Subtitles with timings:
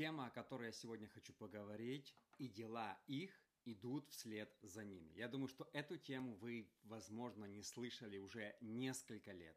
[0.00, 5.12] Тема, о которой я сегодня хочу поговорить, и дела их идут вслед за ними.
[5.12, 9.54] Я думаю, что эту тему вы, возможно, не слышали уже несколько лет.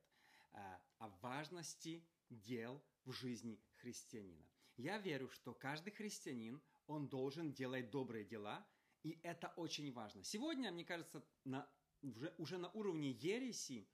[0.52, 4.46] А, о важности дел в жизни христианина.
[4.76, 8.68] Я верю, что каждый христианин, он должен делать добрые дела,
[9.02, 10.26] и это очень важно.
[10.26, 11.72] Сегодня, мне кажется, на,
[12.02, 13.88] уже, уже на уровне ереси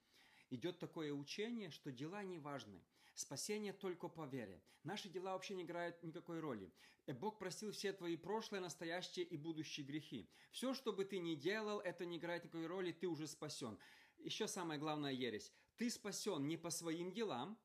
[0.50, 2.82] идет такое учение, что дела не важны.
[3.20, 4.62] Спасение только по вере.
[4.82, 6.72] Наши дела вообще не играют никакой роли.
[7.04, 10.26] Э, Бог простил все твои прошлые, настоящие и будущие грехи.
[10.52, 13.78] Все, что бы ты ни делал, это не играет никакой роли, ты уже спасен.
[14.16, 15.52] Еще самое главное ересь.
[15.76, 17.58] Ты спасен не по своим делам,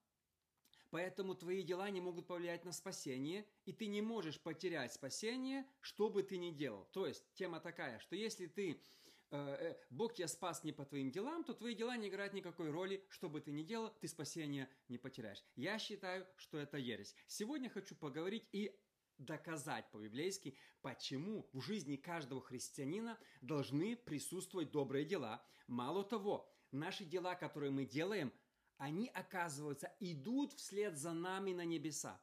[0.91, 6.09] Поэтому твои дела не могут повлиять на спасение, и ты не можешь потерять спасение, что
[6.09, 6.87] бы ты ни делал.
[6.93, 8.79] То есть тема такая, что если ты
[9.31, 12.69] Э, э, Бог тебя спас не по твоим делам, то твои дела не играют никакой
[12.69, 15.43] роли, что бы ты ни делал, ты спасения не потеряешь.
[15.55, 17.15] Я считаю, что это ересь.
[17.27, 18.79] Сегодня хочу поговорить и
[19.17, 25.43] доказать по-библейски, почему в жизни каждого христианина должны присутствовать добрые дела.
[25.67, 28.31] Мало того, наши дела, которые мы делаем,
[28.77, 32.21] они, оказывается, идут вслед за нами на небеса.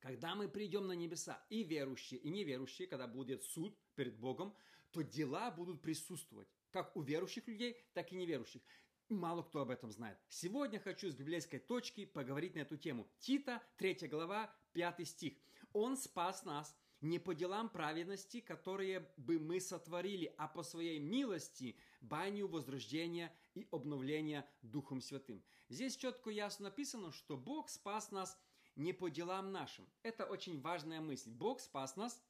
[0.00, 4.54] Когда мы придем на небеса, и верующие, и неверующие, когда будет суд перед Богом,
[4.94, 8.62] то дела будут присутствовать, как у верующих людей, так и неверующих.
[9.08, 10.18] Мало кто об этом знает.
[10.28, 13.06] Сегодня хочу с библейской точки поговорить на эту тему.
[13.18, 15.34] Тита, 3 глава, 5 стих.
[15.72, 21.76] «Он спас нас не по делам праведности, которые бы мы сотворили, а по своей милости,
[22.00, 25.44] баню возрождения и обновления Духом Святым».
[25.68, 28.38] Здесь четко и ясно написано, что Бог спас нас–
[28.76, 29.86] не по делам нашим.
[30.02, 31.30] Это очень важная мысль.
[31.30, 32.20] Бог спас нас.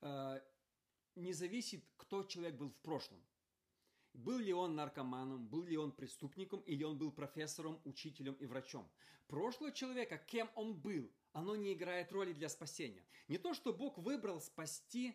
[0.00, 0.40] Э,
[1.18, 3.22] не зависит, кто человек был в прошлом.
[4.14, 8.90] Был ли он наркоманом, был ли он преступником, или он был профессором, учителем и врачом.
[9.26, 13.04] Прошлое человека, кем он был, оно не играет роли для спасения.
[13.28, 15.14] Не то, что Бог выбрал спасти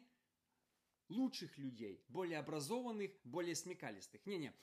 [1.09, 4.25] лучших людей, более образованных, более смекалистых.
[4.25, 4.53] Не-не.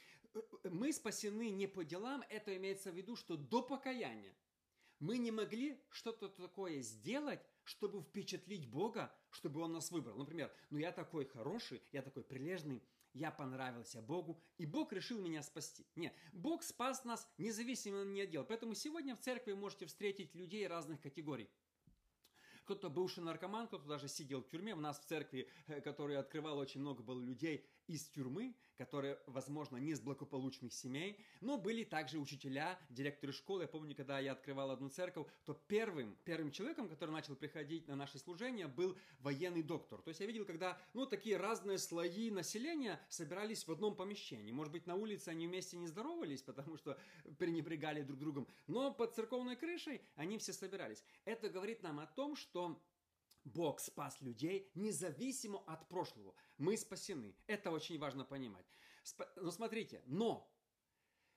[0.64, 4.36] Мы спасены не по делам, это имеется в виду, что до покаяния
[5.00, 10.16] мы не могли что-то такое сделать, чтобы впечатлить Бога, чтобы Он нас выбрал.
[10.18, 12.82] Например, ну я такой хороший, я такой прилежный,
[13.12, 15.86] я понравился Богу, и Бог решил меня спасти.
[15.96, 18.44] Нет, Бог спас нас независимо ни от дел.
[18.44, 21.48] Поэтому сегодня в церкви можете встретить людей разных категорий
[22.70, 24.76] кто-то бывший наркоман, кто-то даже сидел в тюрьме.
[24.76, 29.76] У нас в церкви, э, который открывал очень много было людей из тюрьмы, которые, возможно,
[29.76, 33.62] не из благополучных семей, но были также учителя, директоры школы.
[33.62, 37.96] Я помню, когда я открывал одну церковь, то первым, первым человеком, который начал приходить на
[37.96, 40.00] наше служение, был военный доктор.
[40.00, 44.52] То есть я видел, когда, ну, такие разные слои населения собирались в одном помещении.
[44.52, 46.96] Может быть, на улице они вместе не здоровались, потому что
[47.38, 51.02] пренебрегали друг другом, но под церковной крышей они все собирались.
[51.24, 52.80] Это говорит нам о том, что
[53.44, 56.34] Бог спас людей независимо от прошлого.
[56.58, 57.34] Мы спасены.
[57.46, 58.66] Это очень важно понимать.
[59.36, 60.52] Но смотрите, но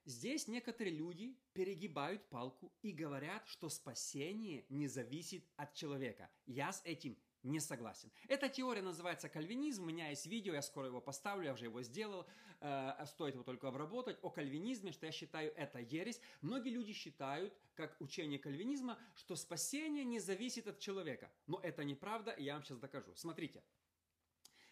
[0.05, 6.29] здесь некоторые люди перегибают палку и говорят, что спасение не зависит от человека.
[6.45, 8.09] Я с этим не согласен.
[8.27, 9.83] Эта теория называется кальвинизм.
[9.83, 12.25] У меня есть видео, я скоро его поставлю, я уже его сделал.
[12.61, 14.17] Э, стоит его только обработать.
[14.21, 16.21] О кальвинизме, что я считаю это ересь.
[16.41, 21.31] Многие люди считают, как учение кальвинизма, что спасение не зависит от человека.
[21.47, 23.13] Но это неправда, и я вам сейчас докажу.
[23.15, 23.61] Смотрите.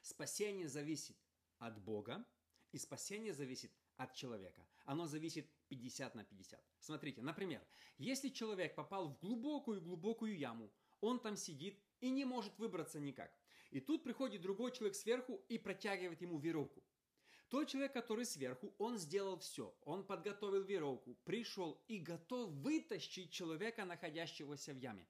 [0.01, 1.17] Спасение зависит
[1.59, 2.25] от Бога,
[2.71, 4.65] и спасение зависит от человека.
[4.85, 6.59] Оно зависит 50 на 50.
[6.79, 7.61] Смотрите, например,
[7.97, 10.71] если человек попал в глубокую-глубокую яму,
[11.01, 13.31] он там сидит и не может выбраться никак.
[13.69, 16.83] И тут приходит другой человек сверху и протягивает ему веревку.
[17.49, 19.75] Тот человек, который сверху, он сделал все.
[19.83, 25.07] Он подготовил веревку, пришел и готов вытащить человека, находящегося в яме.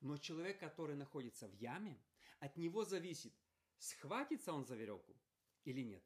[0.00, 1.98] Но человек, который находится в яме,
[2.38, 3.32] от него зависит,
[3.78, 5.14] схватится он за веревку
[5.64, 6.02] или нет.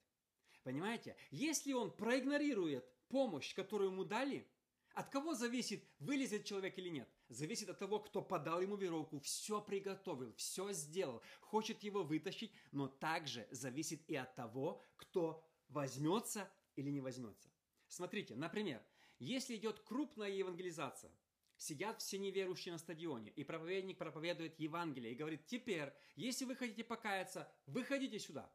[0.62, 1.16] Понимаете?
[1.30, 4.46] Если он проигнорирует помощь, которую ему дали,
[4.94, 7.08] от кого зависит, вылезет человек или нет?
[7.34, 12.86] Зависит от того, кто подал ему веревку, все приготовил, все сделал, хочет его вытащить, но
[12.86, 17.50] также зависит и от того, кто возьмется или не возьмется.
[17.88, 18.80] Смотрите, например,
[19.18, 21.10] если идет крупная евангелизация,
[21.56, 26.84] сидят все неверующие на стадионе, и проповедник проповедует Евангелие и говорит, теперь, если вы хотите
[26.84, 28.48] покаяться, выходите сюда.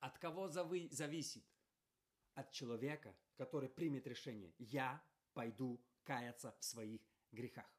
[0.00, 1.44] От кого зависит?
[2.34, 4.54] От человека, который примет решение.
[4.58, 5.02] Я
[5.32, 7.00] пойду каяться в своих
[7.32, 7.77] грехах.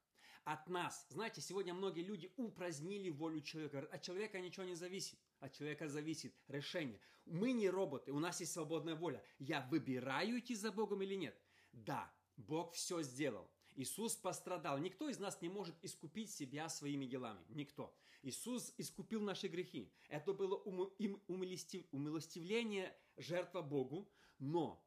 [0.49, 3.87] От нас, знаете, сегодня многие люди упразднили волю человека.
[3.91, 5.19] От человека ничего не зависит.
[5.39, 6.99] От человека зависит решение.
[7.25, 9.23] Мы не роботы, у нас есть свободная воля.
[9.37, 11.39] Я выбираю идти за Богом или нет?
[11.71, 13.47] Да, Бог все сделал.
[13.75, 14.79] Иисус пострадал.
[14.79, 17.45] Никто из нас не может искупить себя своими делами.
[17.49, 17.95] Никто.
[18.23, 19.93] Иисус искупил наши грехи.
[20.07, 24.09] Это было умилостивление, жертва Богу.
[24.39, 24.83] Но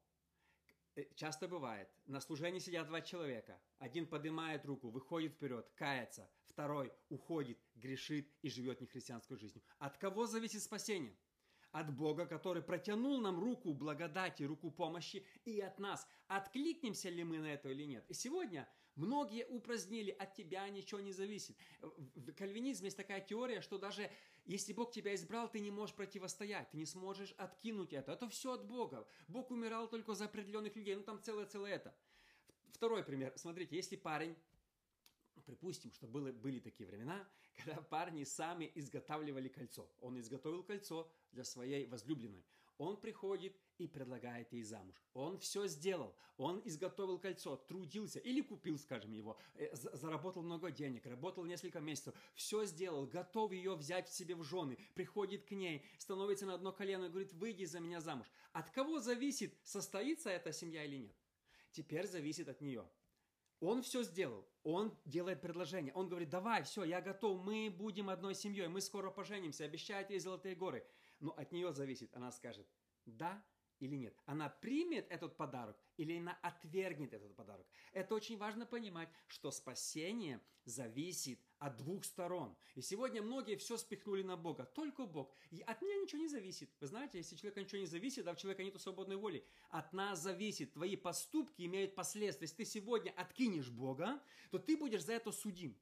[1.14, 3.60] часто бывает, на служении сидят два человека.
[3.78, 6.30] Один поднимает руку, выходит вперед, кается.
[6.48, 9.64] Второй уходит, грешит и живет нехристианской жизнью.
[9.78, 11.16] От кого зависит спасение?
[11.72, 16.06] от Бога, который протянул нам руку благодати, руку помощи, и от нас.
[16.28, 18.04] Откликнемся ли мы на это или нет?
[18.08, 21.56] И сегодня многие упразднили, от тебя ничего не зависит.
[21.80, 24.10] В кальвинизме есть такая теория, что даже
[24.44, 28.12] если Бог тебя избрал, ты не можешь противостоять, ты не сможешь откинуть это.
[28.12, 29.06] Это все от Бога.
[29.28, 31.94] Бог умирал только за определенных людей, ну там целое-целое это.
[32.70, 33.32] Второй пример.
[33.36, 34.36] Смотрите, если парень
[35.44, 39.90] Припустим, что было, были такие времена, когда парни сами изготавливали кольцо.
[40.00, 42.44] Он изготовил кольцо для своей возлюбленной.
[42.82, 45.00] Он приходит и предлагает ей замуж.
[45.14, 46.16] Он все сделал.
[46.36, 52.12] Он изготовил кольцо, трудился или купил, скажем, его, э, заработал много денег, работал несколько месяцев,
[52.34, 56.72] все сделал, готов ее взять в себе в жены, приходит к ней, становится на одно
[56.72, 58.26] колено и говорит, выйди за меня замуж.
[58.52, 61.16] От кого зависит, состоится эта семья или нет?
[61.70, 62.84] Теперь зависит от нее.
[63.60, 64.44] Он все сделал.
[64.64, 65.94] Он делает предложение.
[65.94, 70.18] Он говорит, давай, все, я готов, мы будем одной семьей, мы скоро поженимся, обещает ей
[70.18, 70.84] золотые горы.
[71.22, 72.14] Но от нее зависит.
[72.14, 72.66] Она скажет,
[73.06, 73.42] да
[73.78, 74.16] или нет.
[74.26, 77.66] Она примет этот подарок или она отвергнет этот подарок.
[77.92, 82.56] Это очень важно понимать, что спасение зависит от двух сторон.
[82.74, 84.64] И сегодня многие все спихнули на Бога.
[84.64, 85.32] Только Бог.
[85.50, 86.70] И от меня ничего не зависит.
[86.80, 90.20] Вы знаете, если человека ничего не зависит, а у человека нет свободной воли, от нас
[90.20, 90.72] зависит.
[90.72, 92.46] Твои поступки имеют последствия.
[92.46, 94.20] Если ты сегодня откинешь Бога,
[94.50, 95.76] то ты будешь за это судим.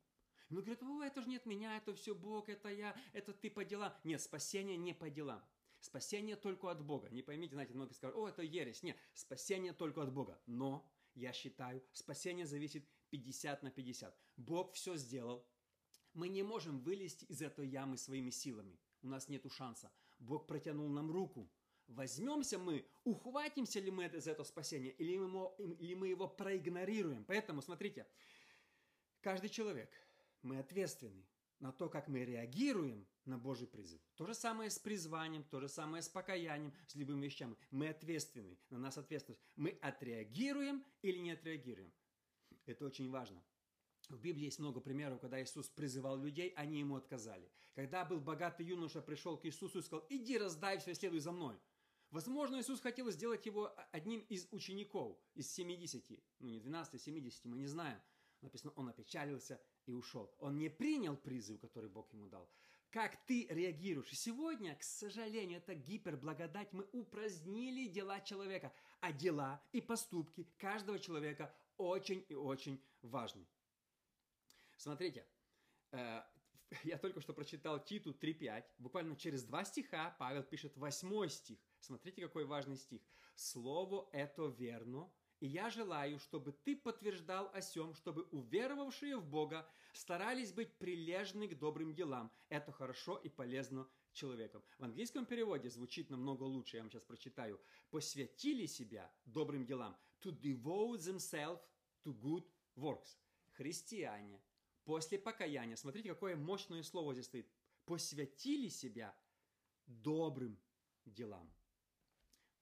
[0.50, 3.50] Ну, говорят, о, это же не от меня, это все Бог, это я, это ты
[3.50, 3.92] по делам.
[4.02, 5.42] Нет, спасение не по делам.
[5.78, 7.08] Спасение только от Бога.
[7.10, 8.82] Не поймите, знаете, многие скажут, о, это ересь.
[8.82, 10.40] Нет, спасение только от Бога.
[10.46, 14.14] Но я считаю, спасение зависит 50 на 50.
[14.36, 15.46] Бог все сделал.
[16.14, 18.78] Мы не можем вылезти из этой ямы своими силами.
[19.02, 19.90] У нас нет шанса.
[20.18, 21.48] Бог протянул нам руку.
[21.86, 27.24] Возьмемся мы, ухватимся ли мы из этого спасения, или мы, или мы его проигнорируем.
[27.24, 28.06] Поэтому, смотрите,
[29.20, 29.90] каждый человек,
[30.42, 31.26] мы ответственны
[31.58, 34.00] на то, как мы реагируем на Божий призыв.
[34.16, 37.56] То же самое с призванием, то же самое с покаянием, с любыми вещами.
[37.70, 39.42] Мы ответственны, на нас ответственность.
[39.56, 41.92] Мы отреагируем или не отреагируем.
[42.66, 43.42] Это очень важно.
[44.08, 47.48] В Библии есть много примеров, когда Иисус призывал людей, они ему отказали.
[47.74, 51.56] Когда был богатый юноша, пришел к Иисусу и сказал, иди раздай все, следуй за мной.
[52.10, 56.04] Возможно, Иисус хотел сделать его одним из учеников, из 70,
[56.40, 58.00] ну не 12, 70, мы не знаем.
[58.40, 60.34] Написано, он опечалился и ушел.
[60.38, 62.48] Он не принял призыв, который Бог ему дал.
[62.90, 64.10] Как ты реагируешь?
[64.10, 66.72] И сегодня, к сожалению, это гиперблагодать.
[66.72, 68.72] Мы упразднили дела человека.
[69.00, 73.46] А дела и поступки каждого человека очень и очень важны.
[74.76, 75.24] Смотрите,
[75.92, 76.22] э,
[76.84, 78.64] я только что прочитал Титу 3.5.
[78.78, 81.58] Буквально через два стиха Павел пишет восьмой стих.
[81.78, 83.00] Смотрите, какой важный стих.
[83.34, 89.66] «Слово это верно, и я желаю, чтобы ты подтверждал о сем, чтобы уверовавшие в Бога
[89.94, 92.30] старались быть прилежны к добрым делам.
[92.50, 94.62] Это хорошо и полезно человеком.
[94.78, 97.58] В английском переводе звучит намного лучше, я вам сейчас прочитаю.
[97.90, 99.96] Посвятили себя добрым делам.
[100.20, 101.60] To devote themselves
[102.04, 103.16] to good works.
[103.52, 104.42] Христиане
[104.84, 107.50] после покаяния, смотрите, какое мощное слово здесь стоит.
[107.86, 109.16] Посвятили себя
[109.86, 110.60] добрым
[111.06, 111.50] делам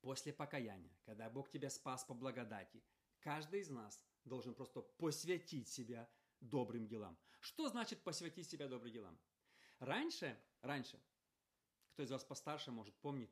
[0.09, 2.83] после покаяния, когда Бог тебя спас по благодати,
[3.21, 6.09] каждый из нас должен просто посвятить себя
[6.41, 7.19] добрым делам.
[7.41, 9.19] Что значит посвятить себя добрым делам?
[9.81, 10.99] Раньше, раньше,
[11.93, 13.31] кто из вас постарше может помнить,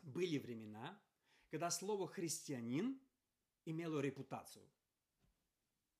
[0.00, 0.98] были времена,
[1.50, 2.98] когда слово «христианин»
[3.66, 4.66] имело репутацию.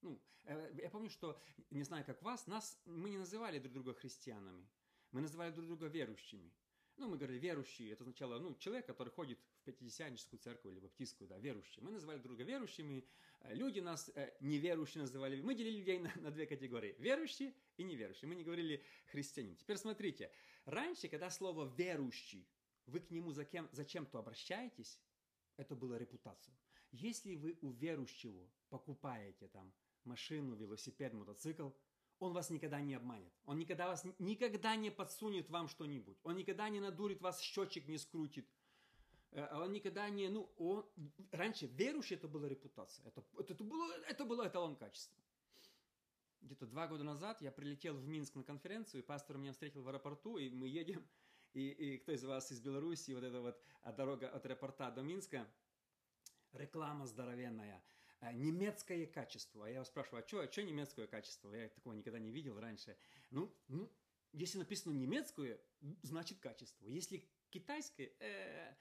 [0.01, 1.39] Ну, э, я помню, что,
[1.69, 4.67] не знаю, как вас, нас, мы не называли друг друга христианами.
[5.11, 6.51] Мы называли друг друга верующими.
[6.97, 11.29] Ну, мы говорили верующий, это означало, ну, человек, который ходит в пятидесятническую церковь или баптистскую,
[11.29, 11.83] да, верующий.
[11.83, 13.05] Мы называли друг друга верующими,
[13.41, 15.41] э, люди нас э, неверующие называли.
[15.41, 18.29] Мы делили людей на, на две категории, верующие и неверующие.
[18.29, 19.57] Мы не говорили христианин.
[19.57, 20.31] Теперь смотрите,
[20.65, 22.49] раньше, когда слово верующий,
[22.87, 25.01] вы к нему за кем, зачем-то обращаетесь,
[25.57, 26.55] это была репутация.
[26.91, 29.73] Если вы у верующего покупаете там
[30.05, 31.71] машину, велосипед, мотоцикл–
[32.21, 33.33] он вас никогда не обманет.
[33.47, 36.19] Он никогда, вас, никогда не подсунет вам что-нибудь.
[36.23, 38.47] Он никогда не надурит вас, счетчик не скрутит.
[39.33, 40.29] Э, он никогда не...
[40.29, 40.87] Ну, он,
[41.33, 43.07] раньше верующий это была репутация.
[43.07, 45.23] Это, это, это, было, это было эталон качества.
[46.43, 49.89] Где-то два года назад я прилетел в Минск на конференцию, и пастор меня встретил в
[49.89, 51.07] аэропорту, и мы едем,
[51.53, 55.03] и, и кто из вас из Беларуси, вот эта вот а дорога от аэропорта до
[55.03, 55.47] Минска,
[56.53, 57.83] реклама здоровенная–
[58.21, 59.67] э, немецкое качество.
[59.67, 61.53] Я вас спрашиваю, а что, а что немецкое качество?
[61.55, 62.97] Я такого никогда не видел раньше.
[63.31, 63.91] Ну, ну
[64.33, 65.61] если написано немецкое,
[66.03, 66.87] значит качество.
[66.87, 68.75] Если китайское, э,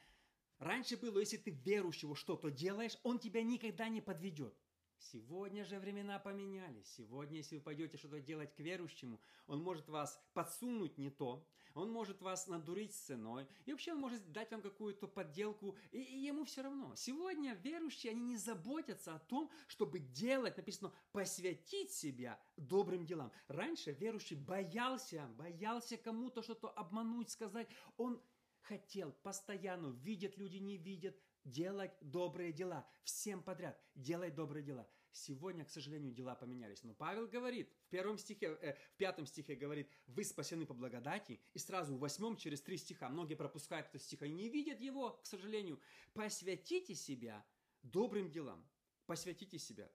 [0.59, 4.55] раньше было, если ты верующего что-то делаешь, он тебя никогда не подведет.
[4.99, 6.87] Сегодня же времена поменялись.
[6.97, 11.91] Сегодня, если вы пойдете что-то делать к верующему, он может вас подсунуть не то, он
[11.91, 16.43] может вас надурить ценой, и вообще он может дать вам какую-то подделку, и, и ему
[16.43, 16.95] все равно.
[16.95, 23.31] Сегодня верующие, они не заботятся о том, чтобы делать, написано, посвятить себя добрым делам.
[23.47, 27.69] Раньше верующий боялся, боялся кому-то что-то обмануть, сказать.
[27.95, 28.21] Он
[28.69, 32.88] хотел постоянно, видят люди, не видят, делать добрые дела.
[33.03, 34.88] Всем подряд делай добрые дела.
[35.11, 36.83] Сегодня, к сожалению, дела поменялись.
[36.83, 41.39] Но Павел говорит, в первом стихе, э, в пятом стихе говорит, вы спасены по благодати.
[41.55, 45.13] И сразу в восьмом, через три стиха, многие пропускают этот стих, они не видят его,
[45.13, 45.81] к сожалению.
[46.13, 47.43] Посвятите себя
[47.81, 48.63] добрым делам.
[49.07, 49.91] Посвятите себя.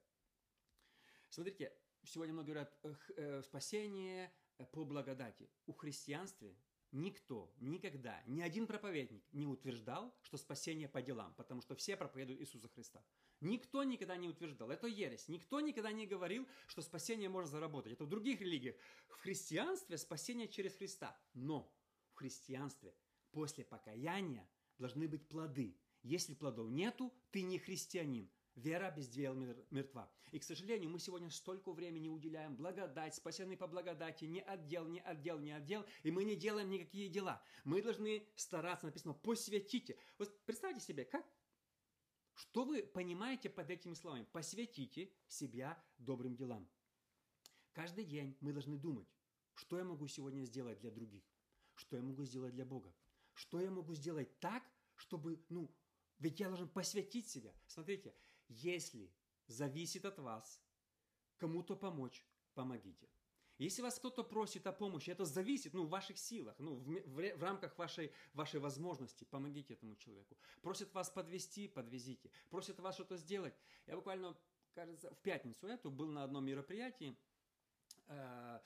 [1.31, 2.77] Смотрите, сегодня многие говорят,
[3.17, 5.49] э, спасение э, по благодати.
[5.67, 6.57] У христианстве
[6.95, 12.41] никто никогда, ни один проповедник не утверждал, что спасение по делам, потому что все проповедуют
[12.41, 13.05] Иисуса Христа.
[13.41, 14.71] Никто никогда не утверждал.
[14.71, 15.29] Это ересь.
[15.29, 17.93] Никто никогда не говорил, что спасение можно заработать.
[17.93, 18.77] Это в других религиях.
[19.09, 21.19] В христианстве спасение через Христа.
[21.35, 21.71] Но
[22.13, 22.95] в христианстве
[23.33, 24.49] после покаяния
[24.79, 25.77] должны быть плоды.
[26.03, 28.31] Если плодов нету, ты не христианин.
[28.57, 30.09] Вера без дел мертва.
[30.31, 35.01] И, к сожалению, мы сегодня столько времени уделяем благодать, спасены по благодати, не отдел, не
[35.01, 37.43] отдел, не отдел, и мы не делаем никакие дела.
[37.65, 39.99] Мы должны стараться, написано, посвятите.
[40.19, 41.27] Вот представьте себе, как,
[42.35, 44.27] что вы понимаете под этими словами?
[44.31, 46.69] Посвятите себя добрым делам.
[47.73, 49.09] Каждый день мы должны думать,
[49.55, 51.25] что я могу сегодня сделать для других,
[51.75, 52.95] что я могу сделать для Бога,
[53.33, 54.63] что я могу сделать так,
[54.95, 55.75] чтобы, ну,
[56.19, 57.53] ведь я должен посвятить себя.
[57.67, 58.15] Смотрите,
[58.49, 59.13] если
[59.47, 60.63] зависит от вас
[61.37, 62.25] кому-то помочь,
[62.55, 63.09] помогите.
[63.59, 67.37] Если вас кто-то просит о помощи, это зависит, ну, в ваших силах, ну, в, в,
[67.37, 70.37] в рамках вашей, вашей возможности, помогите этому человеку.
[70.61, 72.31] Просят вас подвести, подвезите.
[72.51, 73.55] Просят вас что-то сделать.
[73.87, 74.37] Я буквально,
[74.75, 77.17] кажется, в пятницу эту был на одном мероприятии
[78.09, 78.61] э,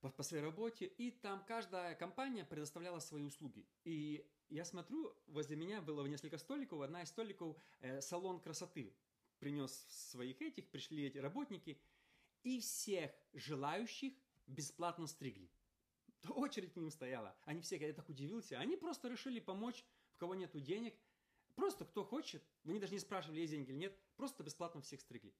[0.00, 3.66] по, по своей работе, и там каждая компания предоставляла свои услуги.
[3.84, 8.94] И я смотрю, возле меня было несколько столиков, одна из столиков э, салон красоты
[9.38, 11.80] принес своих этих, пришли эти работники,
[12.42, 14.12] и всех желающих
[14.46, 15.50] бесплатно стригли.
[16.28, 17.36] Очередь к ним стояла.
[17.44, 20.94] Они все, я так удивился, они просто решили помочь, в кого нету денег.
[21.54, 25.34] Просто кто хочет, они даже не спрашивали, есть деньги или нет, просто бесплатно всех стригли.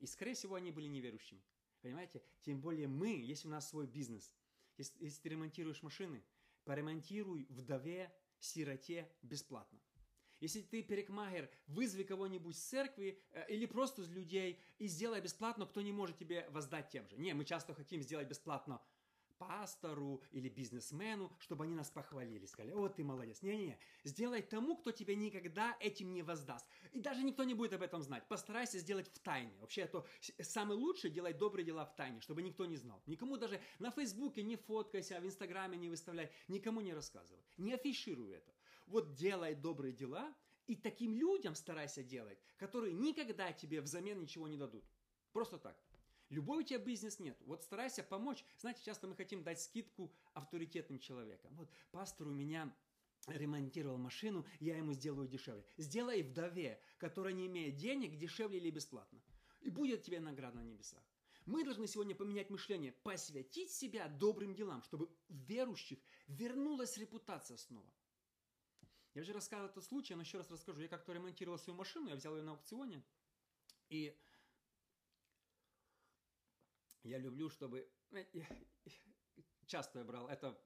[0.00, 1.42] И, скорее всего, они были неверующими.
[1.80, 2.22] Понимаете?
[2.42, 4.32] Тем более мы, если у нас свой бизнес,
[4.76, 6.22] если, если ты ремонтируешь машины,
[6.64, 9.81] поремонтируй вдове, сироте бесплатно.
[10.42, 15.66] Если ты перекмагер, вызови кого-нибудь с церкви э, или просто из людей и сделай бесплатно,
[15.66, 17.16] кто не может тебе воздать тем же.
[17.16, 18.82] Не, мы часто хотим сделать бесплатно
[19.38, 23.42] пастору или бизнесмену, чтобы они нас похвалили, сказали, о, ты молодец.
[23.42, 26.66] Не-не-не, сделай тому, кто тебе никогда этим не воздаст.
[26.92, 28.26] И даже никто не будет об этом знать.
[28.26, 29.52] Постарайся сделать в тайне.
[29.60, 30.04] Вообще, это
[30.40, 33.00] самое лучшее делать добрые дела в тайне, чтобы никто не знал.
[33.06, 37.42] Никому даже на Фейсбуке не фоткайся, в Инстаграме не выставляй, никому не рассказывай.
[37.58, 38.52] Не афишируй это.
[38.86, 40.34] Вот делай добрые дела,
[40.66, 44.84] и таким людям старайся делать, которые никогда тебе взамен ничего не дадут.
[45.32, 45.76] Просто так.
[46.28, 47.36] Любой у тебя бизнес нет.
[47.44, 48.44] Вот старайся помочь.
[48.58, 51.54] Знаете, часто мы хотим дать скидку авторитетным человекам.
[51.56, 52.74] Вот пастор у меня
[53.26, 55.64] ремонтировал машину, я ему сделаю дешевле.
[55.76, 59.20] Сделай вдове, которая не имеет денег, дешевле или бесплатно.
[59.60, 61.02] И будет тебе награда на небесах.
[61.44, 65.98] Мы должны сегодня поменять мышление, посвятить себя добрым делам, чтобы верующих
[66.28, 67.92] вернулась репутация снова.
[69.14, 70.80] Я уже рассказывал этот случай, но еще раз расскажу.
[70.80, 73.02] Я как-то ремонтировал свою машину, я взял ее на аукционе,
[73.88, 74.18] и
[77.02, 77.90] я люблю, чтобы...
[78.12, 78.24] Э,
[79.66, 80.58] часто я брал, это,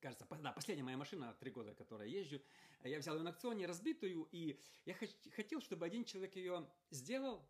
[0.00, 2.40] кажется, да, последняя моя машина, три года, которой я езжу,
[2.82, 4.94] я взял ее на аукционе разбитую, и я
[5.36, 7.48] хотел, чтобы один человек ее сделал,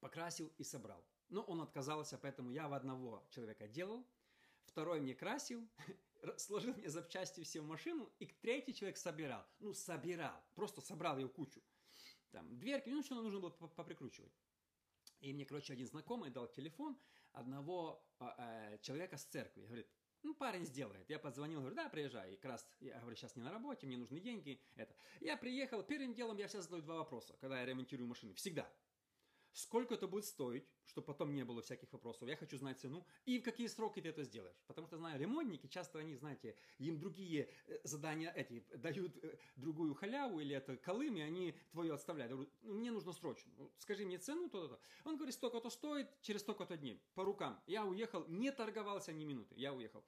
[0.00, 1.04] покрасил и собрал.
[1.28, 4.06] Но он отказался, поэтому я в одного человека делал,
[4.64, 5.68] второй мне красил,
[6.36, 9.44] сложил мне запчасти все в машину, и третий человек собирал.
[9.58, 11.62] Ну, собирал, просто собрал ее кучу.
[12.30, 14.32] Там, дверки, ну, что нужно было поприкручивать.
[15.20, 16.98] И мне, короче, один знакомый дал телефон
[17.32, 19.66] одного э, человека с церкви.
[19.66, 19.88] Говорит,
[20.22, 21.08] ну, парень сделает.
[21.08, 22.32] Я позвонил, говорю, да, приезжай.
[22.32, 24.60] И как раз, я говорю, сейчас не на работе, мне нужны деньги.
[24.76, 24.94] Это.
[25.20, 28.34] Я приехал, первым делом я всегда задаю два вопроса, когда я ремонтирую машины.
[28.34, 28.70] Всегда.
[29.52, 32.28] Сколько это будет стоить, чтобы потом не было всяких вопросов.
[32.28, 34.62] Я хочу знать цену и в какие сроки ты это сделаешь.
[34.66, 39.94] Потому что, знаю, ремонтники, часто они, знаете, им другие э, задания эти дают э, другую
[39.94, 42.30] халяву или это колым, и они твое отставляют.
[42.30, 43.52] Я говорю, ну, мне нужно срочно.
[43.56, 44.80] Ну, скажи мне цену, то-то-то.
[45.04, 47.02] Он говорит, столько-то стоит, через столько-то дней.
[47.14, 47.62] По рукам.
[47.66, 49.54] Я уехал, не торговался ни минуты.
[49.56, 50.04] Я уехал.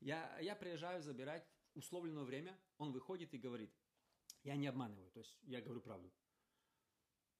[0.00, 2.58] Я, я приезжаю забирать условленное время.
[2.78, 3.70] Он выходит и говорит,
[4.42, 6.10] я не обманываю, то есть я говорю правду.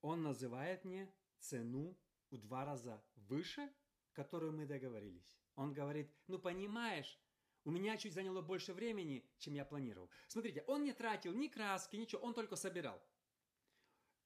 [0.01, 1.97] Он называет мне цену
[2.29, 3.69] в два раза выше,
[4.13, 5.37] которую мы договорились.
[5.55, 7.19] Он говорит, ну понимаешь,
[7.63, 10.09] у меня чуть заняло больше времени, чем я планировал.
[10.27, 13.01] Смотрите, он не тратил ни краски, ничего, он только собирал.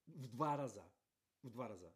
[0.08, 0.84] В два раза.
[1.42, 1.94] В два раза.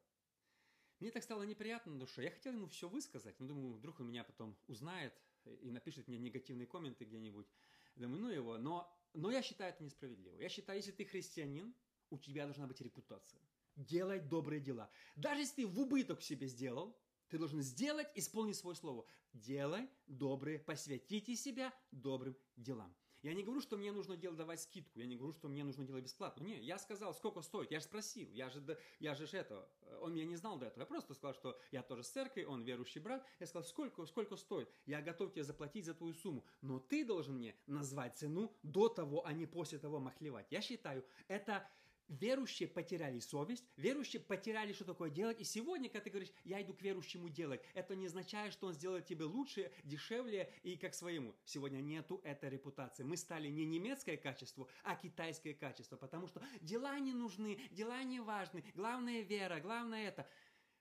[1.00, 2.24] Мне так стало неприятно на душе.
[2.24, 5.14] Я хотел ему все высказать, но думаю, вдруг он меня потом узнает
[5.62, 7.48] и напишет мне негативные комменты где-нибудь.
[7.96, 8.58] Думаю, ну его.
[8.58, 10.36] Но, но я считаю это несправедливо.
[10.36, 11.74] Я считаю, если ты христианин,
[12.10, 13.42] у тебя должна быть репутация
[13.80, 14.90] делай добрые дела.
[15.16, 16.98] Даже если ты в убыток себе сделал,
[17.30, 19.06] ты должен сделать, исполнить свое слово.
[19.34, 22.96] Делай добрые, посвятите себя добрым делам.
[23.22, 24.98] Я не говорю, что мне нужно делать, давать скидку.
[24.98, 26.42] Я не говорю, что мне нужно делать бесплатно.
[26.42, 27.70] Не, я сказал, сколько стоит.
[27.70, 28.32] Я же спросил.
[28.32, 28.64] Я же,
[29.00, 29.70] я же это.
[30.02, 30.84] Он меня не знал до этого.
[30.84, 33.26] Я просто сказал, что я тоже с церкви, он верующий брат.
[33.40, 34.70] Я сказал, сколько, сколько стоит.
[34.86, 36.46] Я готов тебе заплатить за твою сумму.
[36.62, 40.48] Но ты должен мне назвать цену до того, а не после того махлевать.
[40.50, 41.70] Я считаю, это
[42.10, 45.40] Верующие потеряли совесть, верующие потеряли, что такое делать.
[45.40, 48.74] И сегодня, когда ты говоришь, я иду к верующему делать, это не означает, что он
[48.74, 51.36] сделает тебе лучше, дешевле и как своему.
[51.46, 53.04] Сегодня нету этой репутации.
[53.04, 58.22] Мы стали не немецкое качество, а китайское качество, потому что дела не нужны, дела не
[58.22, 60.28] важны, главное вера, главное это.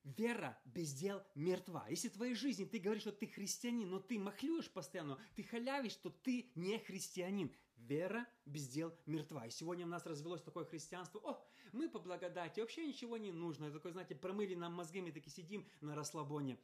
[0.04, 1.86] Вера без дел мертва.
[1.90, 5.92] Если в твоей жизни ты говоришь, что ты христианин, но ты махлюешь постоянно, ты халявишь,
[5.92, 7.54] что ты не христианин.
[7.88, 9.46] Вера без дел мертва.
[9.46, 11.20] И сегодня у нас развелось такое христианство.
[11.24, 11.42] О,
[11.72, 13.72] мы по благодати, вообще ничего не нужно.
[13.72, 16.58] Такое, знаете, промыли нам мозги, мы таки сидим на расслабоне.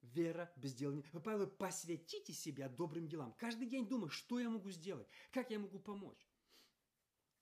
[0.00, 1.02] Вера без дел не...
[1.12, 3.34] Вы, Павел, посвятите себя добрым делам.
[3.34, 6.26] Каждый день думай, что я могу сделать, как я могу помочь.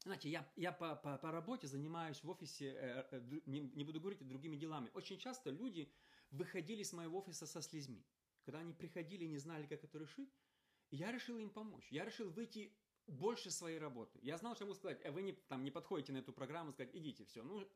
[0.02, 4.00] Знаете, я, я по, по, по работе занимаюсь в офисе, э, э, не, не буду
[4.00, 4.90] говорить, другими делами.
[4.94, 5.92] Очень часто люди
[6.32, 8.04] выходили с моего офиса со слезьми.
[8.44, 10.34] Когда они приходили и не знали, как это решить,
[10.90, 11.86] я решил им помочь.
[11.90, 12.72] Я решил выйти
[13.06, 14.18] больше своей работы.
[14.22, 16.72] Я знал, что я могу сказать, э, вы не, там, не подходите на эту программу,
[16.72, 17.66] сказать, идите, все, ну,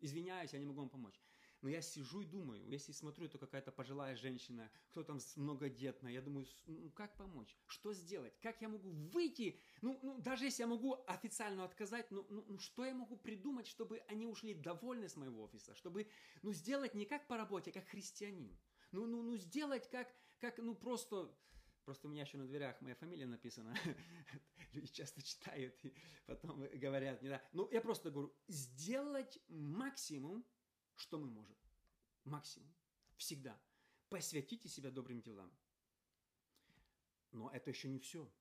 [0.00, 1.20] извиняюсь, я не могу вам помочь.
[1.64, 6.20] Но я сижу и думаю, если смотрю, то какая-то пожилая женщина, кто там многодетная, я
[6.20, 7.56] думаю, ну как помочь?
[7.66, 8.38] Что сделать?
[8.42, 9.58] Как я могу выйти?
[9.80, 13.66] Ну, ну даже если я могу официально отказать, ну, ну, ну что я могу придумать,
[13.66, 15.74] чтобы они ушли довольны с моего офиса?
[15.74, 16.06] Чтобы,
[16.42, 18.54] ну, сделать не как по работе, а как христианин.
[18.92, 21.34] Ну, ну, ну, сделать как, как, ну, просто,
[21.84, 23.74] Просто у меня еще на дверях моя фамилия написана.
[24.72, 25.94] Люди часто читают и
[26.26, 27.42] потом говорят, не да.
[27.52, 30.46] Ну, я просто говорю, сделать максимум,
[30.94, 31.56] что мы можем.
[32.24, 32.74] Максимум.
[33.16, 33.60] Всегда.
[34.08, 35.52] Посвятите себя добрым делам.
[37.32, 38.32] Но это еще не все.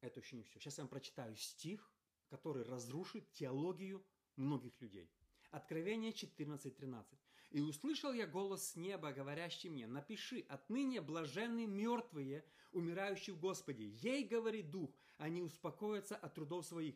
[0.00, 0.58] Это еще не все.
[0.58, 1.92] Сейчас я вам прочитаю стих,
[2.28, 4.04] который разрушит теологию
[4.36, 5.10] многих людей.
[5.50, 7.04] Откровение 14.13.
[7.50, 13.88] «И услышал я голос с неба, говорящий мне, напиши, отныне блаженны мертвые, умирающие в Господе.
[13.88, 16.94] Ей, говорит Дух, они успокоятся от трудов своих,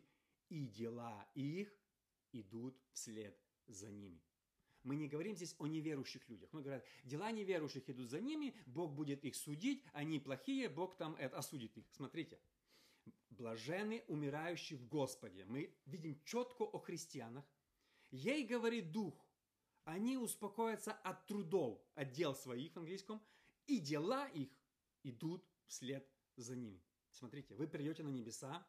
[0.49, 1.73] и дела их
[2.31, 4.21] идут вслед за ними».
[4.83, 6.49] Мы не говорим здесь о неверующих людях.
[6.51, 11.15] Мы говорим, дела неверующих идут за ними, Бог будет их судить, они плохие, Бог там
[11.15, 11.85] это, осудит их.
[11.91, 12.37] Смотрите,
[13.29, 15.45] блажены умирающие в Господе.
[15.45, 17.45] Мы видим четко о христианах.
[18.11, 19.15] Ей говорит Дух,
[19.85, 23.21] они успокоятся от трудов, от дел своих в английском,
[23.67, 24.49] и дела их
[25.03, 26.81] идут вслед за ними.
[27.11, 28.65] Смотрите, вы придете на небеса,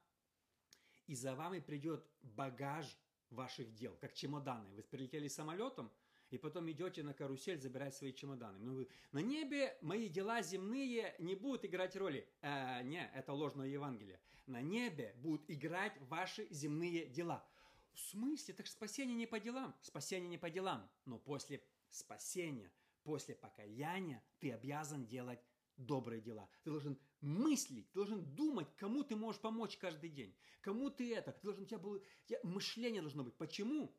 [1.06, 2.98] и за вами придет багаж
[3.30, 4.70] ваших дел, как чемоданы.
[4.74, 5.92] Вы прилетели самолетом,
[6.30, 8.58] и потом идете на карусель забирать свои чемоданы.
[8.58, 12.26] Но вы, на небе мои дела земные не будут играть роли.
[12.40, 14.18] Э, не, это ложное Евангелие.
[14.46, 17.46] На небе будут играть ваши земные дела.
[17.92, 18.54] В смысле?
[18.54, 19.74] Так спасение не по делам.
[19.80, 20.90] Спасение не по делам.
[21.04, 22.72] Но после спасения,
[23.04, 25.40] после покаяния ты обязан делать
[25.76, 26.48] добрые дела.
[26.62, 30.37] Ты должен мыслить, ты должен думать, кому ты можешь помочь каждый день.
[30.60, 31.32] Кому ты это.
[31.32, 33.34] Ты должен, у тебя было, у тебя мышление должно быть.
[33.37, 33.94] Почему?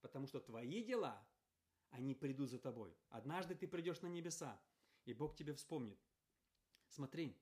[0.00, 1.26] Потому что твои дела,
[1.90, 2.96] они придут за тобой.
[3.08, 4.60] Однажды ты придешь на небеса,
[5.04, 5.98] и Бог тебе вспомнит.
[6.88, 7.38] Смотри,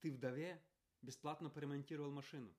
[0.00, 0.62] ты вдове
[1.02, 2.54] бесплатно поремонтировал машину.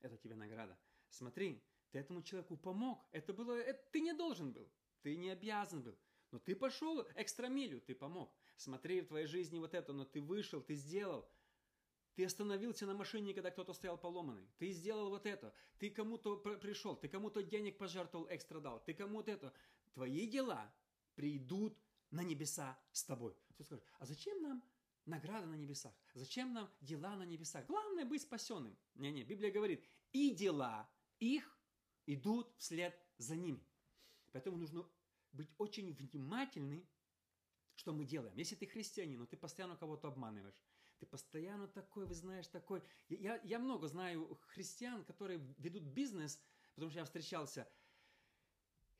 [0.00, 0.78] Это тебе награда.
[1.08, 3.06] Смотри, ты этому человеку помог.
[3.12, 4.70] Это было, это, ты не должен был,
[5.02, 5.98] ты не обязан был.
[6.30, 8.34] Но ты пошел экстрамилю, ты помог.
[8.56, 11.28] Смотри в твоей жизни вот это, но ты вышел, ты сделал.
[12.14, 14.48] Ты остановился на машине, когда кто-то стоял поломанный.
[14.58, 15.52] Ты сделал вот это.
[15.78, 18.82] Ты кому-то пришел, ты кому-то денег пожертвовал, экстра дал.
[18.84, 19.52] Ты кому-то это.
[19.94, 20.72] Твои дела
[21.14, 21.76] придут
[22.10, 23.34] на небеса с тобой.
[23.48, 24.62] Кто скажет, а зачем нам
[25.06, 25.92] награда на небесах?
[26.14, 27.66] Зачем нам дела на небесах?
[27.66, 28.76] Главное быть спасенным.
[28.94, 30.88] Не-не, Библия говорит, и дела
[31.18, 31.58] их
[32.06, 33.66] идут вслед за ними.
[34.32, 34.88] Поэтому нужно
[35.32, 36.86] быть очень внимательны,
[37.74, 38.36] что мы делаем.
[38.36, 40.62] Если ты христианин, но ты постоянно кого-то обманываешь,
[40.98, 42.82] ты постоянно такой, вы знаешь, такой.
[43.08, 46.40] Я, я много знаю христиан, которые ведут бизнес,
[46.74, 47.68] потому что я встречался,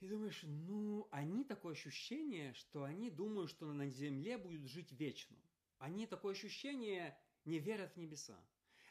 [0.01, 5.39] и думаешь, ну, они такое ощущение, что они думают, что на земле будут жить вечно.
[5.79, 8.39] Они такое ощущение не верят в небеса.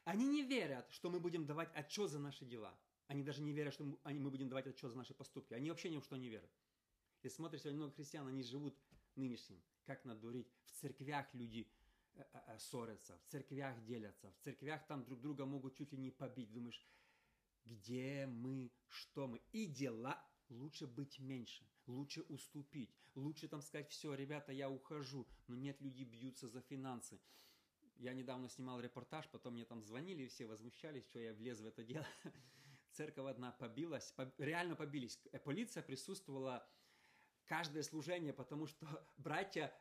[0.05, 2.75] Они не верят, что мы будем давать отчет за наши дела.
[3.07, 5.53] Они даже не верят, что мы будем давать отчет за наши поступки.
[5.53, 6.49] Они вообще ни в что не верят.
[7.21, 8.75] Если смотришь, сегодня много христиан, они живут
[9.15, 9.61] нынешним.
[9.85, 10.51] Как надурить?
[10.65, 11.67] В церквях люди
[12.15, 15.97] э, э, э, ссорятся, в церквях делятся, в церквях там друг друга могут чуть ли
[15.97, 16.53] не побить.
[16.53, 16.85] Думаешь,
[17.65, 19.41] где мы, что мы?
[19.51, 25.55] И дела лучше быть меньше, лучше уступить, лучше там сказать, все, ребята, я ухожу, но
[25.55, 27.19] нет, люди бьются за финансы.
[27.97, 31.83] Я недавно снимал репортаж, потом мне там звонили, все возмущались, что я влез в это
[31.83, 32.07] дело.
[32.91, 35.19] Церковь одна побилась, реально побились.
[35.43, 36.67] Полиция присутствовала
[37.45, 39.73] каждое служение, потому что братья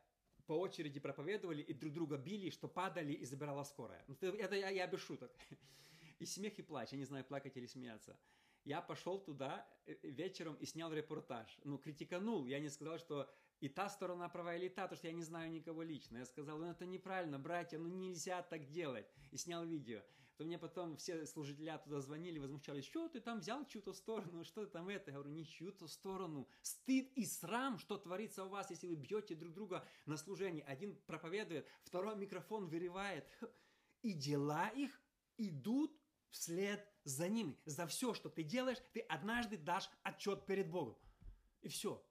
[0.47, 4.05] по очереди проповедовали и друг друга били, что падали и забирала скорая.
[4.09, 5.33] Ну, это я, я без шуток.
[6.19, 6.93] И смех, и плач.
[6.93, 8.17] Я не знаю, плакать или смеяться.
[8.65, 11.59] Я пошел туда э, вечером и снял репортаж.
[11.65, 12.47] Ну, критиканул.
[12.47, 13.29] Я не сказал, что
[13.63, 16.19] и та сторона права, или та, потому что я не знаю никого лично.
[16.19, 19.07] Я сказал, ну это неправильно, братья, ну нельзя так делать.
[19.31, 20.03] И снял видео.
[20.43, 24.65] То мне потом все служители туда звонили, возмущались, что ты там взял чью-то сторону, что
[24.65, 25.13] ты там это?
[25.13, 26.49] Я говорю, не чью-то сторону.
[26.63, 30.65] Стыд и срам, что творится у вас, если вы бьете друг друга на служении.
[30.67, 33.25] Один проповедует, второй микрофон вырывает.
[34.03, 35.01] И дела их
[35.39, 35.97] идут
[36.31, 37.57] вслед за ними.
[37.65, 40.99] За все, что ты делаешь, ты однажды дашь отчет перед Богом.
[41.61, 42.05] И все.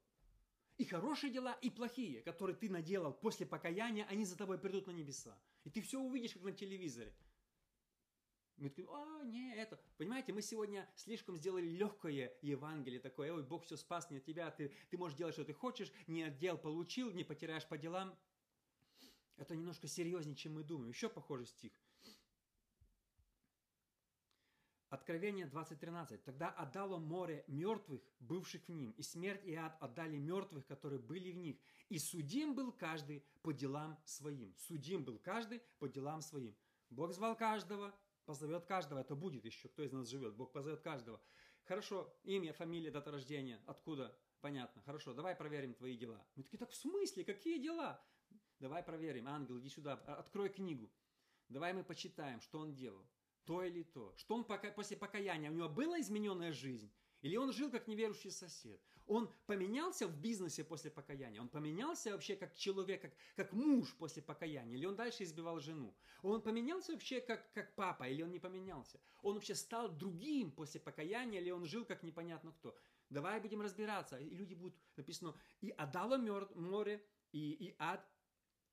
[0.78, 4.92] И хорошие дела, и плохие, которые ты наделал после покаяния, они за тобой придут на
[4.92, 5.38] небеса.
[5.66, 7.14] И ты все увидишь, как на телевизоре.
[8.62, 9.80] Мы такие, а, не, это.
[9.98, 14.52] Понимаете, мы сегодня слишком сделали легкое Евангелие такое, ой, Бог все спас не от тебя,
[14.52, 18.16] ты, ты можешь делать, что ты хочешь, не отдел получил, не потеряешь по делам.
[19.38, 20.92] Это немножко серьезнее, чем мы думаем.
[20.92, 21.72] Еще похожий стих.
[24.90, 26.20] Откровение 20.13.
[26.20, 31.32] «Тогда отдало море мертвых, бывших в ним, и смерть и ад отдали мертвых, которые были
[31.32, 31.58] в них.
[31.90, 34.54] И судим был каждый по делам своим».
[34.56, 36.56] Судим был каждый по делам своим.
[36.92, 37.96] Бог звал каждого,
[38.32, 39.00] позовет каждого.
[39.00, 40.36] Это будет еще, кто из нас живет.
[40.36, 41.22] Бог позовет каждого.
[41.66, 43.62] Хорошо, имя, фамилия, дата рождения.
[43.66, 44.18] Откуда?
[44.40, 44.82] Понятно.
[44.84, 46.26] Хорошо, давай проверим твои дела.
[46.36, 47.26] Мы такие, так в смысле?
[47.26, 48.02] Какие дела?
[48.60, 49.28] Давай проверим.
[49.28, 50.90] Ангел, иди сюда, открой книгу.
[51.50, 53.06] Давай мы почитаем, что он делал
[53.44, 54.14] то или то.
[54.16, 56.90] Что он пока, после покаяния, у него была измененная жизнь?
[57.22, 58.82] Или он жил как неверующий сосед?
[59.08, 61.42] Он поменялся в бизнесе после покаяния?
[61.42, 64.76] Он поменялся вообще как человек, как, как муж после покаяния?
[64.76, 65.96] Или он дальше избивал жену?
[66.22, 68.08] Он поменялся вообще как, как папа?
[68.08, 69.00] Или он не поменялся?
[69.22, 71.42] Он вообще стал другим после покаяния?
[71.42, 72.78] Или он жил как непонятно кто?
[73.10, 74.18] Давай будем разбираться.
[74.18, 78.08] И люди будут, написано, и отдало море, и, и ад,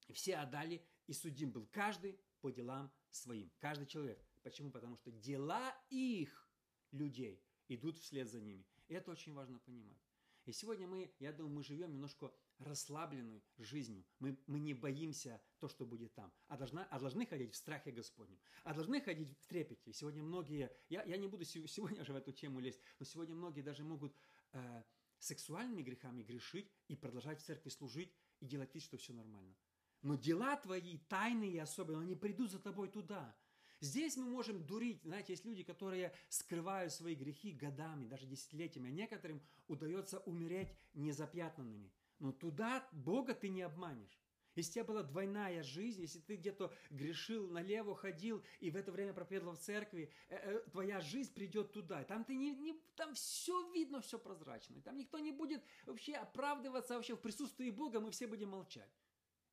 [0.06, 3.50] и все отдали, и судим был каждый по делам своим.
[3.58, 4.22] Каждый человек.
[4.42, 4.70] Почему?
[4.70, 6.48] Потому что дела их
[6.92, 8.64] людей идут вслед за ними.
[8.86, 10.07] И это очень важно понимать.
[10.48, 14.02] И сегодня мы, я думаю, мы живем немножко расслабленной жизнью.
[14.18, 17.92] Мы, мы не боимся то, что будет там, а, должна, а должны ходить в страхе
[17.92, 19.92] Господнем, а должны ходить в трепете.
[19.92, 23.60] Сегодня многие, я, я не буду сегодня уже в эту тему лезть, но сегодня многие
[23.60, 24.16] даже могут
[24.54, 24.84] э,
[25.18, 29.54] сексуальными грехами грешить и продолжать в церкви служить и делать вид, что все нормально.
[30.00, 33.36] Но дела твои, тайные и особенные, они придут за тобой туда–
[33.80, 35.02] Здесь мы можем дурить.
[35.02, 41.92] Знаете, есть люди, которые скрывают свои грехи годами, даже десятилетиями, а некоторым удается умереть незапятнанными.
[42.18, 44.18] Но туда Бога ты не обманешь.
[44.58, 48.90] Если у тебя была двойная жизнь, если ты где-то грешил, налево ходил и в это
[48.90, 52.02] время проповедовал в церкви, э, э, твоя жизнь придет туда.
[52.02, 54.82] Там, ты не, не, там все видно, все прозрачно.
[54.82, 58.90] Там никто не будет вообще оправдываться вообще в присутствии Бога, мы все будем молчать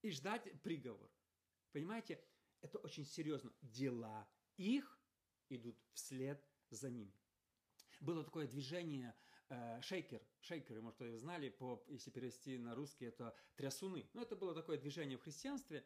[0.02, 1.12] и ждать приговор.
[1.72, 2.20] Понимаете?
[2.66, 3.54] Это очень серьезно.
[3.62, 5.00] Дела их
[5.50, 7.14] идут вслед за ними.
[8.00, 9.16] Было такое движение
[9.50, 14.10] э, шейкер, шейкеры, может, вы знали, по, если перевести на русский, это трясуны.
[14.14, 15.86] Но это было такое движение в христианстве.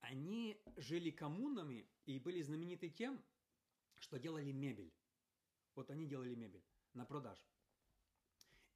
[0.00, 3.20] Они жили коммунами и были знамениты тем,
[3.98, 4.94] что делали мебель.
[5.74, 6.64] Вот они делали мебель
[6.94, 7.44] на продажу.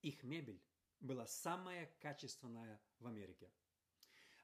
[0.03, 0.61] Их мебель
[0.99, 3.49] была самая качественная в Америке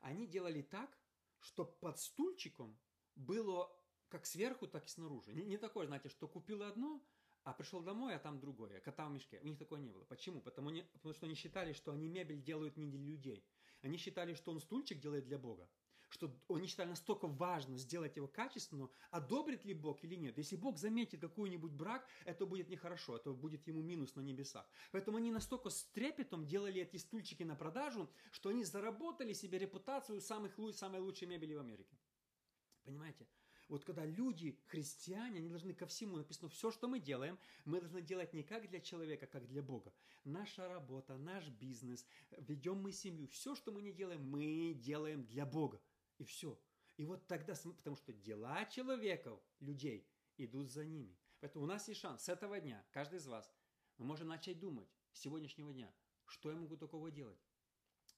[0.07, 0.99] они делали так,
[1.41, 2.79] что под стульчиком
[3.17, 3.71] было
[4.09, 5.33] как сверху, так и снаружи.
[5.33, 7.05] Не, не такое, знаете, что купил одно,
[7.43, 9.41] А пришел домой, а там другое, кота в мешке.
[9.41, 10.05] У них такого не было.
[10.05, 10.41] Почему?
[10.41, 13.45] Потому, не, потому что они считали, что они мебель делают не для людей.
[13.83, 15.69] Они считали, что он стульчик делает для Бога
[16.17, 20.39] что они считали настолько важно сделать его качественно, одобрит ли Бог или нет.
[20.39, 24.67] Если Бог заметит какой-нибудь брак, это будет нехорошо, это будет ему минус на небесах.
[24.93, 30.21] Поэтому они настолько с трепетом делали эти стульчики на продажу, что они заработали себе репутацию
[30.21, 31.97] самых, самой лучшей мебели в Америке.
[32.85, 33.27] Понимаете?
[33.69, 38.01] Вот когда люди, христиане, они должны ко всему, написано, все, что мы делаем, мы должны
[38.01, 39.93] делать не как для человека, как для Бога.
[40.25, 42.07] Наша работа, наш бизнес,
[42.39, 45.81] ведем мы семью, все, что мы не делаем, мы делаем для Бога.
[46.19, 46.61] И все.
[46.97, 51.19] И вот тогда, потому что дела человеков, людей, идут за ними.
[51.41, 53.53] Поэтому у нас есть шанс с этого дня, каждый из вас,
[53.99, 55.93] мы можем начать думать с сегодняшнего дня,
[56.27, 57.39] что я могу такого делать.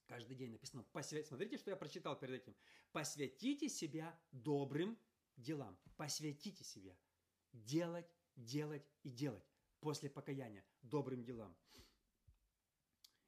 [0.07, 1.23] Каждый день написано, посвя...
[1.25, 2.57] смотрите, что я прочитал перед этим.
[2.93, 4.99] Посвятите себя добрым
[5.37, 5.79] делам.
[5.97, 6.97] Посвятите себя.
[7.53, 9.45] Делать, делать и делать.
[9.81, 10.65] После покаяния.
[10.83, 11.55] Добрым делам.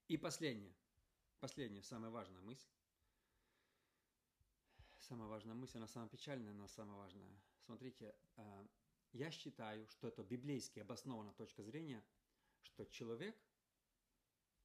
[0.08, 0.74] И последнее.
[1.38, 2.68] Последняя, самая важная мысль
[5.10, 7.28] самая важная мысль, она самая печальная, но самая важная.
[7.64, 8.64] Смотрите, а,
[9.12, 12.04] я считаю, что это библейски обоснованная точка зрения,
[12.62, 13.36] что человек,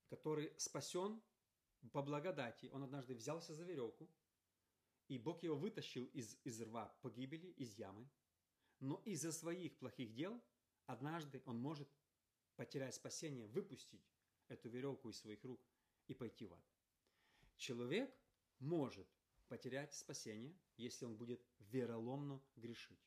[0.08, 1.19] который спасен
[1.91, 4.08] по благодати, он однажды взялся за веревку,
[5.08, 8.08] и Бог его вытащил из, из рва погибели, из ямы,
[8.79, 10.39] но из-за своих плохих дел
[10.86, 11.89] однажды он может
[12.55, 14.08] потерять спасение, выпустить
[14.47, 15.60] эту веревку из своих рук
[16.05, 16.63] и пойти в ад.
[17.58, 18.15] Человек
[18.60, 19.08] может
[19.47, 22.99] потерять спасение, если он будет вероломно грешить.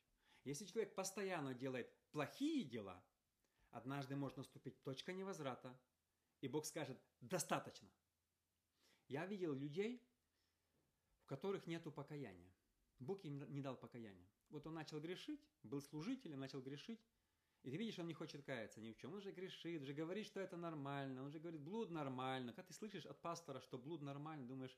[0.43, 3.03] Если человек постоянно делает плохие дела,
[3.71, 5.79] однажды может наступить точка невозврата,
[6.41, 7.89] и Бог скажет «достаточно».
[9.07, 10.01] Я видел людей,
[11.19, 12.53] в которых нет покаяния.
[12.99, 14.29] Бог им не дал покаяния.
[14.49, 17.01] Вот он начал грешить, был служителем, начал грешить,
[17.63, 19.13] и ты видишь, он не хочет каяться ни в чем.
[19.13, 21.23] Он же грешит, же говорит, что это нормально.
[21.23, 22.53] Он же говорит, блуд нормально.
[22.53, 24.77] Когда ты слышишь от пастора, что блуд нормально, думаешь,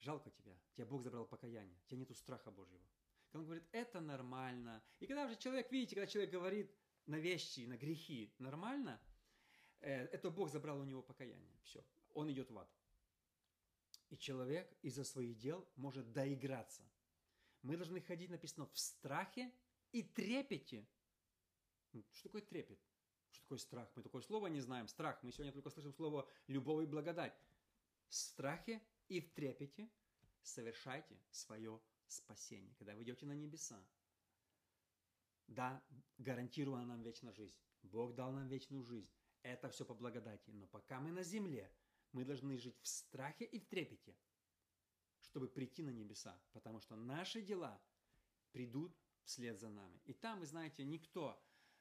[0.00, 2.82] жалко тебя, тебя Бог забрал покаяние, у тебя нету страха Божьего.
[3.30, 4.82] Когда он говорит, это нормально.
[4.98, 6.74] И когда уже человек, видите, когда человек говорит
[7.06, 9.00] на вещи, на грехи нормально,
[9.80, 11.56] э, это Бог забрал у него покаяние.
[11.62, 11.84] Все,
[12.14, 12.68] он идет в ад.
[14.08, 16.82] И человек из-за своих дел может доиграться.
[17.62, 19.52] Мы должны ходить, написано, в страхе
[19.92, 20.84] и трепете.
[21.92, 22.80] Ну, что такое трепет?
[23.30, 23.90] Что такое страх?
[23.94, 24.88] Мы такое слово не знаем.
[24.88, 25.22] Страх.
[25.22, 27.36] Мы сегодня только слышим слово любовь и благодать.
[28.10, 29.88] В страхе и в трепете
[30.42, 33.82] совершайте свое спасение, когда вы идете на небеса.
[35.46, 35.82] Да,
[36.18, 37.56] гарантирована нам вечная жизнь.
[37.82, 39.08] Бог дал нам вечную жизнь.
[39.42, 40.50] Это все по благодати.
[40.50, 41.72] Но пока мы на земле,
[42.12, 44.16] мы должны жить в страхе и в трепете,
[45.20, 46.36] чтобы прийти на небеса.
[46.52, 47.80] Потому что наши дела
[48.50, 48.92] придут
[49.22, 50.00] вслед за нами.
[50.04, 51.40] И там, вы знаете, никто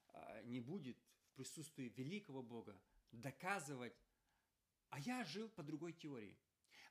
[0.09, 0.97] а, не будет
[1.31, 2.79] в присутствии великого Бога
[3.11, 3.95] доказывать,
[4.89, 6.37] а я жил по другой теории.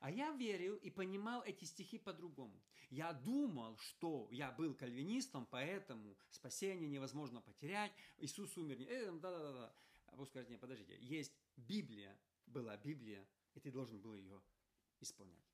[0.01, 2.63] А я верил и понимал эти стихи по-другому.
[2.89, 8.81] Я думал, что я был кальвинистом, поэтому спасение невозможно потерять, Иисус умер.
[8.81, 9.75] Э, да-да-да.
[10.07, 14.41] А Бог скажет, нет, подождите, есть Библия, была Библия, и ты должен был ее
[15.01, 15.48] исполнять.